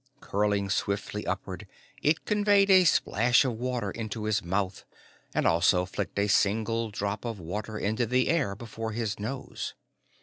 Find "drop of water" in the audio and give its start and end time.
6.89-7.77